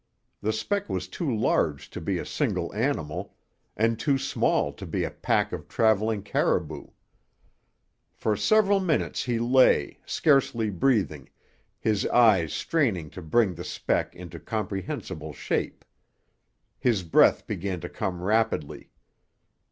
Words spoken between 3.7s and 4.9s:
and too small to